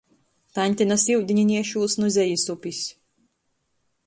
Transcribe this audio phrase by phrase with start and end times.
[0.59, 2.81] Taņte nas iudini niešūs nu Zejis upis.